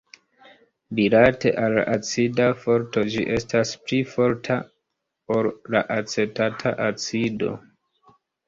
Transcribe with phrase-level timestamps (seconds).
[0.99, 4.57] Rilate al acida forto ĝi estas pli forta
[5.37, 7.57] ol la acetata acido.